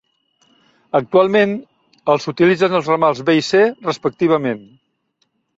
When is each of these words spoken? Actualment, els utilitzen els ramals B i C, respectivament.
Actualment, 0.99 1.53
els 2.13 2.27
utilitzen 2.33 2.79
els 2.81 2.91
ramals 2.95 3.23
B 3.31 3.39
i 3.43 3.47
C, 3.51 3.63
respectivament. 3.91 4.69